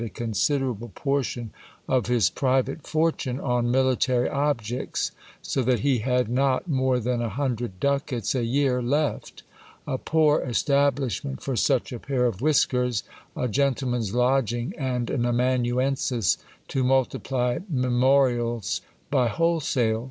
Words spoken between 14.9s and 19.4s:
an amanuensis to multiply memo rials by